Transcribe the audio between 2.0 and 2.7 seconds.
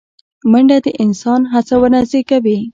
زیږوي